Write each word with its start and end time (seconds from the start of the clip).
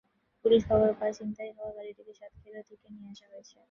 Police 0.45 0.61
খবর 0.69 0.89
পায়, 0.99 1.13
ছিনতাই 1.13 1.51
হওয়া 1.57 1.71
গাড়িটিকে 1.77 2.13
সাতক্ষীরার 2.13 2.65
দিকে 2.69 2.87
নিয়ে 2.89 3.09
আসা 3.13 3.25
হয়েছে। 3.31 3.57